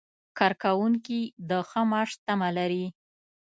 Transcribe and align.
کارکوونکي 0.37 1.21
د 1.49 1.51
ښه 1.69 1.81
معاش 1.89 2.11
تمه 2.25 2.49
لري. 2.57 2.85